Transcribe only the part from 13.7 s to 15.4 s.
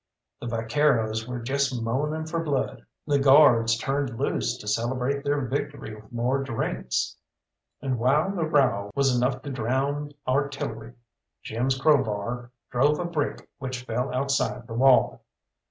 fell outside the wall.